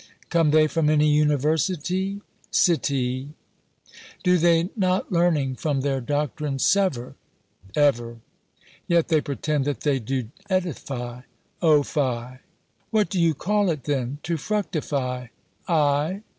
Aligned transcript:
_Come 0.31 0.49
they 0.49 0.65
from 0.65 0.89
any 0.89 1.15
universitie? 1.15 2.21
Citie! 2.49 3.35
Do 4.23 4.39
they 4.39 4.71
not 4.75 5.11
learning 5.11 5.57
from 5.57 5.81
their 5.81 6.01
doctrine 6.01 6.57
sever? 6.57 7.13
Ever! 7.75 8.17
Yet 8.87 9.09
they 9.09 9.21
pretend 9.21 9.65
that 9.65 9.81
they 9.81 9.99
do 9.99 10.31
edifie: 10.49 11.25
O 11.61 11.83
fie! 11.83 12.39
What 12.89 13.09
do 13.11 13.21
you 13.21 13.35
call 13.35 13.69
it 13.69 13.83
then, 13.83 14.17
to 14.23 14.37
fructify? 14.37 15.27
_Ay. 15.69 16.23